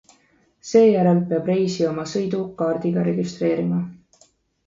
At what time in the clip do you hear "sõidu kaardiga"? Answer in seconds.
2.13-3.03